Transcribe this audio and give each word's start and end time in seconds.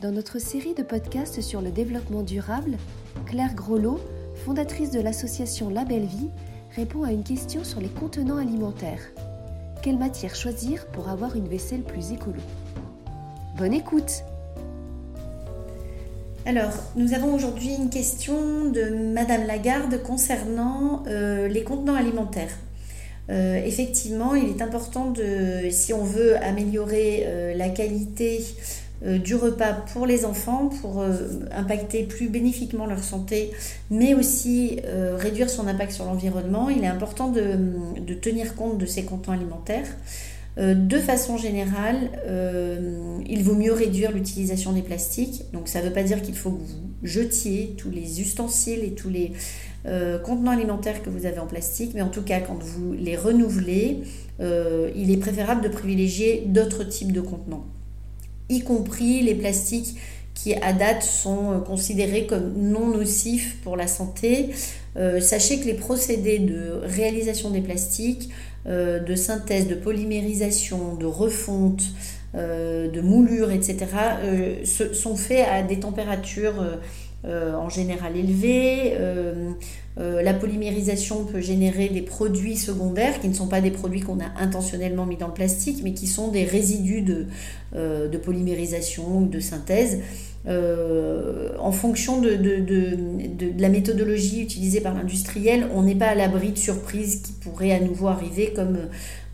Dans 0.00 0.12
notre 0.12 0.38
série 0.38 0.74
de 0.74 0.82
podcasts 0.82 1.40
sur 1.40 1.62
le 1.62 1.70
développement 1.70 2.22
durable, 2.22 2.76
Claire 3.24 3.54
Grolot, 3.54 3.98
fondatrice 4.44 4.90
de 4.90 5.00
l'association 5.00 5.70
La 5.70 5.86
Belle 5.86 6.04
Vie, 6.04 6.28
répond 6.74 7.02
à 7.02 7.12
une 7.12 7.24
question 7.24 7.64
sur 7.64 7.80
les 7.80 7.88
contenants 7.88 8.36
alimentaires. 8.36 9.00
Quelle 9.82 9.96
matière 9.96 10.34
choisir 10.34 10.86
pour 10.88 11.08
avoir 11.08 11.34
une 11.34 11.48
vaisselle 11.48 11.82
plus 11.82 12.12
écolo? 12.12 12.42
Bonne 13.56 13.74
écoute 13.74 14.22
alors, 16.48 16.70
nous 16.94 17.12
avons 17.12 17.34
aujourd'hui 17.34 17.74
une 17.74 17.90
question 17.90 18.70
de 18.70 19.12
Madame 19.12 19.48
Lagarde 19.48 20.00
concernant 20.04 21.02
euh, 21.08 21.48
les 21.48 21.64
contenants 21.64 21.96
alimentaires. 21.96 22.56
Euh, 23.30 23.56
effectivement, 23.56 24.36
il 24.36 24.50
est 24.50 24.62
important 24.62 25.10
de, 25.10 25.68
si 25.70 25.92
on 25.92 26.04
veut 26.04 26.36
améliorer 26.36 27.24
euh, 27.26 27.54
la 27.54 27.68
qualité 27.68 28.44
du 29.04 29.34
repas 29.34 29.72
pour 29.92 30.06
les 30.06 30.24
enfants, 30.24 30.70
pour 30.80 31.04
impacter 31.52 32.04
plus 32.04 32.28
bénéfiquement 32.28 32.86
leur 32.86 33.04
santé, 33.04 33.50
mais 33.90 34.14
aussi 34.14 34.80
réduire 35.18 35.50
son 35.50 35.66
impact 35.66 35.92
sur 35.92 36.06
l'environnement, 36.06 36.70
il 36.70 36.82
est 36.82 36.88
important 36.88 37.28
de, 37.30 38.14
tenir 38.14 38.54
compte 38.54 38.78
de 38.78 38.86
ces 38.86 39.04
contenants 39.04 39.34
alimentaires. 39.34 39.86
Euh, 40.58 40.74
de 40.74 40.98
façon 40.98 41.36
générale, 41.36 42.10
euh, 42.26 43.18
il 43.26 43.42
vaut 43.42 43.54
mieux 43.54 43.72
réduire 43.72 44.12
l'utilisation 44.12 44.72
des 44.72 44.82
plastiques. 44.82 45.44
Donc 45.52 45.68
ça 45.68 45.80
ne 45.80 45.86
veut 45.86 45.92
pas 45.92 46.02
dire 46.02 46.22
qu'il 46.22 46.34
faut 46.34 46.50
que 46.50 46.62
vous 46.62 46.90
jetiez 47.02 47.74
tous 47.76 47.90
les 47.90 48.20
ustensiles 48.22 48.82
et 48.82 48.92
tous 48.92 49.10
les 49.10 49.32
euh, 49.84 50.18
contenants 50.18 50.52
alimentaires 50.52 51.02
que 51.02 51.10
vous 51.10 51.26
avez 51.26 51.38
en 51.38 51.46
plastique, 51.46 51.92
mais 51.94 52.02
en 52.02 52.08
tout 52.08 52.22
cas 52.22 52.40
quand 52.40 52.62
vous 52.62 52.94
les 52.94 53.16
renouvelez, 53.16 54.02
il 54.40 55.10
est 55.10 55.16
préférable 55.16 55.62
de 55.62 55.68
privilégier 55.68 56.44
d'autres 56.46 56.84
types 56.84 57.12
de 57.12 57.22
contenants, 57.22 57.64
y 58.48 58.60
compris 58.60 59.22
les 59.22 59.34
plastiques 59.34 59.96
qui 60.34 60.54
à 60.54 60.72
date 60.72 61.02
sont 61.02 61.62
considérés 61.66 62.26
comme 62.26 62.52
non 62.56 62.88
nocifs 62.88 63.56
pour 63.62 63.76
la 63.76 63.86
santé. 63.86 64.50
sachez 65.20 65.60
que 65.60 65.64
les 65.64 65.74
procédés 65.74 66.38
de 66.38 66.80
réalisation 66.84 67.50
des 67.50 67.62
plastiques 67.62 68.28
euh, 68.68 68.98
de 68.98 69.14
synthèse, 69.14 69.68
de 69.68 69.76
polymérisation, 69.76 70.96
de 70.96 71.06
refonte, 71.06 71.84
euh, 72.34 72.90
de 72.90 73.00
moulure, 73.00 73.52
etc., 73.52 73.86
euh, 74.24 74.64
sont 74.64 75.14
faits 75.14 75.46
à 75.48 75.62
des 75.62 75.78
températures 75.78 76.64
en 77.26 77.68
général 77.68 78.16
élevées. 78.16 78.96
la 79.96 80.34
polymérisation 80.34 81.24
peut 81.24 81.40
générer 81.40 81.88
des 81.88 82.02
produits 82.02 82.56
secondaires 82.56 83.20
qui 83.20 83.28
ne 83.28 83.34
sont 83.34 83.48
pas 83.48 83.60
des 83.60 83.70
produits 83.70 84.00
qu'on 84.00 84.20
a 84.20 84.30
intentionnellement 84.38 85.06
mis 85.06 85.16
dans 85.16 85.28
le 85.28 85.34
plastique, 85.34 85.80
mais 85.82 85.92
qui 85.92 86.06
sont 86.06 86.28
des 86.28 86.44
résidus 86.44 87.02
de, 87.02 87.26
de 87.74 88.18
polymérisation 88.18 89.18
ou 89.18 89.26
de 89.26 89.40
synthèse 89.40 89.98
euh, 90.48 91.56
en 91.58 91.72
fonction 91.72 92.20
de, 92.20 92.38
la 93.58 93.68
méthodologie 93.68 94.42
utilisée 94.42 94.80
par 94.80 94.94
l'industriel, 94.94 95.66
on 95.74 95.82
n'est 95.82 95.96
pas 95.96 96.08
à 96.08 96.14
l'abri 96.14 96.52
de 96.52 96.58
surprises 96.58 97.22
qui 97.22 97.32
pourraient 97.32 97.72
à 97.72 97.80
nouveau 97.80 98.08
arriver, 98.08 98.52
comme 98.54 98.78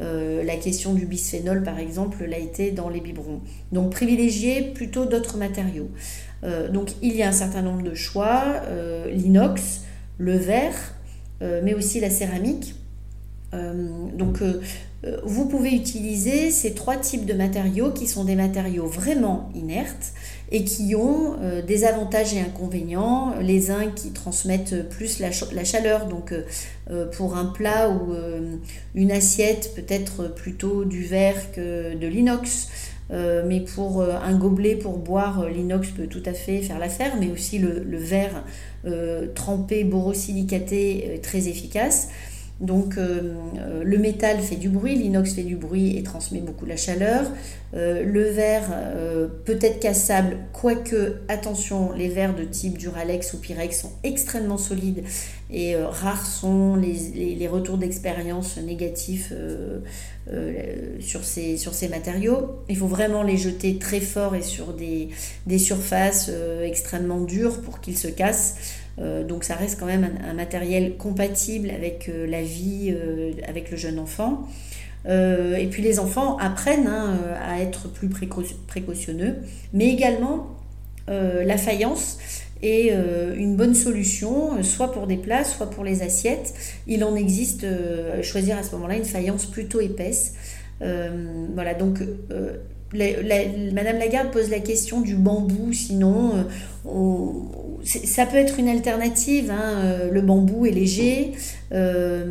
euh, 0.00 0.44
la 0.44 0.56
question 0.56 0.92
du 0.92 1.06
bisphénol 1.06 1.62
par 1.62 1.78
exemple 1.78 2.24
l'a 2.24 2.38
été 2.38 2.70
dans 2.72 2.88
les 2.88 3.00
biberons. 3.00 3.40
Donc 3.72 3.90
privilégier 3.90 4.72
plutôt 4.74 5.06
d'autres 5.06 5.38
matériaux. 5.38 5.88
Euh, 6.44 6.68
donc 6.68 6.90
il 7.00 7.16
y 7.16 7.22
a 7.22 7.28
un 7.28 7.32
certain 7.32 7.62
nombre 7.62 7.82
de 7.82 7.94
choix, 7.94 8.44
l'inox, 9.10 9.82
le 10.18 10.36
verre, 10.36 10.94
mais 11.40 11.74
aussi 11.74 12.00
la 12.00 12.10
céramique. 12.10 12.74
Donc 13.52 14.42
vous 15.24 15.46
pouvez 15.46 15.70
utiliser 15.70 16.50
ces 16.50 16.74
trois 16.74 16.96
types 16.96 17.24
de 17.24 17.32
matériaux 17.32 17.92
qui 17.92 18.06
sont 18.06 18.24
des 18.24 18.34
matériaux 18.34 18.86
vraiment 18.86 19.48
inertes 19.54 20.12
et 20.50 20.64
qui 20.64 20.94
ont 20.94 21.36
euh, 21.40 21.62
des 21.62 21.84
avantages 21.84 22.34
et 22.34 22.40
inconvénients. 22.40 23.34
Les 23.40 23.70
uns 23.70 23.90
qui 23.90 24.10
transmettent 24.10 24.88
plus 24.88 25.20
la, 25.20 25.30
chaleur, 25.64 26.06
donc 26.06 26.32
euh, 26.32 26.42
euh, 26.90 27.06
pour 27.06 27.36
un 27.36 27.46
plat 27.46 27.90
ou 27.90 28.14
une 28.94 29.12
assiette 29.12 29.72
peut-être 29.74 30.34
plutôt 30.34 30.84
du 30.84 31.04
verre 31.04 31.52
que 31.52 31.94
de 31.94 32.06
l'inox. 32.06 32.68
mais 33.10 33.60
pour 33.60 34.02
un 34.02 34.34
gobelet 34.36 34.76
pour 34.76 34.98
boire, 34.98 35.48
l'inox 35.48 35.88
peut 35.90 36.06
tout 36.06 36.22
à 36.26 36.32
fait 36.32 36.60
faire 36.60 36.78
l'affaire, 36.78 37.14
mais 37.18 37.30
aussi 37.30 37.58
le 37.58 37.98
verre 37.98 38.44
trempé 39.34 39.84
borosilicaté 39.84 41.20
très 41.22 41.48
efficace. 41.48 42.08
Donc 42.60 42.98
euh, 42.98 43.34
euh, 43.56 43.84
le 43.84 43.98
métal 43.98 44.40
fait 44.40 44.56
du 44.56 44.68
bruit, 44.68 44.96
l'inox 44.96 45.32
fait 45.34 45.44
du 45.44 45.54
bruit 45.54 45.96
et 45.96 46.02
transmet 46.02 46.40
beaucoup 46.40 46.66
la 46.66 46.76
chaleur. 46.76 47.24
Euh, 47.74 48.02
le 48.02 48.22
verre 48.24 48.64
peut 49.44 49.58
être 49.60 49.78
cassable, 49.78 50.38
quoique, 50.52 51.18
attention, 51.28 51.92
les 51.92 52.08
verres 52.08 52.34
de 52.34 52.44
type 52.44 52.76
Duralex 52.78 53.34
ou 53.34 53.38
Pyrex 53.38 53.80
sont 53.80 53.92
extrêmement 54.02 54.58
solides 54.58 55.04
et 55.50 55.76
rares 55.76 56.26
sont 56.26 56.76
les, 56.76 57.48
retours 57.48 57.78
d'expérience 57.78 58.58
négatifs 58.58 59.32
sur, 61.00 61.24
ces, 61.24 61.88
matériaux. 61.88 62.62
Il 62.68 62.76
faut 62.76 62.86
vraiment 62.86 63.22
les 63.22 63.36
jeter 63.36 63.78
très 63.78 64.00
fort 64.00 64.34
et 64.34 64.42
sur 64.42 64.74
des 64.74 65.58
surfaces 65.58 66.30
extrêmement 66.62 67.20
dures 67.20 67.60
pour 67.60 67.80
qu'ils 67.80 67.98
se 67.98 68.08
cassent. 68.08 68.56
Euh, 69.00 69.24
donc 69.24 69.44
ça 69.44 69.54
reste 69.54 69.78
quand 69.78 69.86
même 69.86 70.08
un, 70.28 70.34
matériel 70.34 70.96
compatible 70.96 71.70
avec 71.70 72.08
euh, 72.08 72.26
la 72.26 72.42
vie, 72.42 72.92
euh, 72.94 73.32
avec 73.46 73.70
le 73.70 73.76
jeune 73.76 73.98
enfant. 73.98 74.48
et 75.06 75.68
puis 75.70 75.82
les 75.82 75.98
enfants 76.00 76.36
apprennent 76.38 76.86
hein, 76.86 77.18
à 77.42 77.60
être 77.62 77.88
plus 77.88 78.08
précautionneux, 78.08 79.36
mais 79.72 79.88
également 79.88 80.54
la 81.06 81.56
faïence 81.56 82.18
est 82.62 82.92
une 83.36 83.56
bonne 83.56 83.74
solution, 83.74 84.62
soit 84.62 84.92
pour 84.92 85.06
des 85.06 85.16
plats, 85.16 85.44
soit 85.44 85.70
pour 85.70 85.82
les 85.82 86.02
assiettes. 86.02 86.52
Il 86.86 87.02
en 87.04 87.14
existe, 87.16 87.64
choisir 88.22 88.58
à 88.58 88.62
ce 88.62 88.72
moment-là 88.72 88.96
une 88.96 89.06
faïence 89.06 89.46
plutôt 89.46 89.80
épaisse. 89.80 90.34
voilà, 90.80 91.72
donc 91.72 92.02
Madame 92.92 93.98
Lagarde 93.98 94.30
pose 94.30 94.50
la 94.50 94.60
question 94.60 95.00
du 95.00 95.14
bambou, 95.14 95.72
sinon 95.72 96.46
ça 97.84 98.26
peut 98.26 98.36
être 98.36 98.58
une 98.58 98.68
alternative, 98.68 99.50
hein, 99.50 99.78
euh, 99.78 100.10
le 100.10 100.20
bambou 100.20 100.66
est 100.66 100.70
léger, 100.70 101.32
euh, 101.72 102.24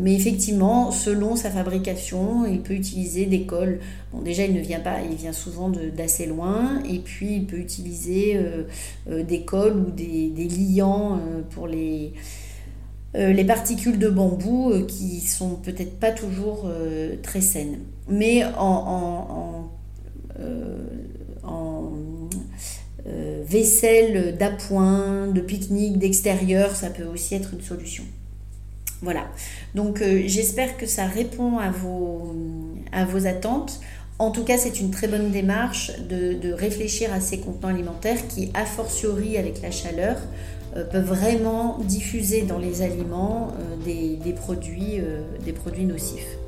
mais 0.00 0.14
effectivement, 0.14 0.90
selon 0.90 1.36
sa 1.36 1.50
fabrication, 1.50 2.46
il 2.46 2.60
peut 2.60 2.74
utiliser 2.74 3.26
des 3.26 3.42
cols. 3.42 3.80
Bon, 4.12 4.22
déjà, 4.22 4.44
il 4.44 4.54
ne 4.54 4.60
vient 4.60 4.80
pas, 4.80 4.96
il 5.08 5.16
vient 5.16 5.32
souvent 5.32 5.70
d'assez 5.70 6.26
loin, 6.26 6.82
et 6.88 6.98
puis 6.98 7.36
il 7.36 7.46
peut 7.46 7.58
utiliser 7.58 8.36
euh, 8.36 9.22
des 9.22 9.42
cols 9.42 9.76
ou 9.76 9.90
des, 9.90 10.30
liants 10.48 11.20
pour 11.50 11.66
les, 11.66 12.12
les 13.14 13.44
particules 13.44 13.98
de 13.98 14.08
bambou 14.08 14.72
qui 14.86 15.20
sont 15.20 15.56
peut-être 15.56 15.98
pas 15.98 16.12
toujours 16.12 16.70
très 17.22 17.40
saines. 17.40 17.78
Mais 18.08 18.44
en 18.58 19.70
euh, 23.06 23.42
vaisselle 23.46 24.36
d'appoint, 24.38 25.26
de 25.26 25.40
pique-nique, 25.40 25.98
d'extérieur, 25.98 26.74
ça 26.74 26.88
peut 26.88 27.04
aussi 27.04 27.34
être 27.34 27.52
une 27.52 27.60
solution. 27.60 28.04
Voilà. 29.02 29.26
Donc 29.74 30.00
euh, 30.00 30.22
j'espère 30.26 30.78
que 30.78 30.86
ça 30.86 31.04
répond 31.04 31.58
à 31.58 31.70
vos, 31.70 33.26
attentes. 33.26 33.80
En 34.18 34.30
tout 34.30 34.44
cas, 34.44 34.56
c'est 34.56 34.80
une 34.80 34.90
très 34.90 35.06
bonne 35.06 35.30
démarche 35.30 35.92
de, 36.08 36.52
réfléchir 36.52 37.12
à 37.12 37.20
ces 37.20 37.40
contenants 37.40 37.68
alimentaires 37.68 38.26
qui, 38.26 38.50
a 38.54 38.64
fortiori 38.64 39.36
avec 39.36 39.60
la 39.60 39.70
chaleur, 39.70 40.16
euh, 40.76 40.84
peuvent 40.84 41.04
vraiment 41.04 41.78
diffuser 41.80 42.42
dans 42.42 42.58
les 42.58 42.80
aliments 42.80 43.52
des, 43.84 44.32
produits, 44.32 45.00
des 45.44 45.52
produits 45.52 45.84
nocifs. 45.84 46.38